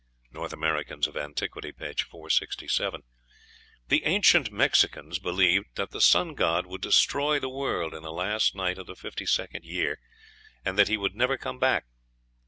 [0.31, 1.77] ("North Americans of Antiquity," p.
[1.93, 3.03] 467.)
[3.89, 8.55] The ancient Mexicans believed that the sun god would destroy the world in the last
[8.55, 9.99] night of the fifty second year,
[10.65, 11.85] and that he would never come back.